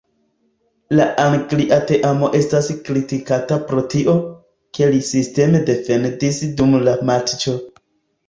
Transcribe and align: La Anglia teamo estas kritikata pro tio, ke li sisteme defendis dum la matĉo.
La 0.99 1.03
Anglia 1.23 1.75
teamo 1.89 2.29
estas 2.39 2.69
kritikata 2.87 3.59
pro 3.67 3.83
tio, 3.93 4.15
ke 4.77 4.87
li 4.95 5.01
sisteme 5.09 5.61
defendis 5.69 6.39
dum 6.63 6.73
la 6.89 6.97
matĉo. 7.11 7.55